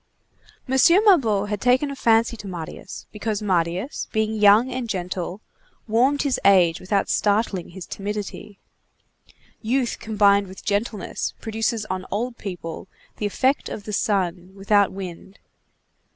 [0.67, 0.79] M.
[1.05, 5.41] Mabeuf had taken a fancy to Marius, because Marius, being young and gentle,
[5.87, 8.57] warmed his age without startling his timidity.
[9.61, 12.87] Youth combined with gentleness produces on old people
[13.17, 15.37] the effect of the sun without wind.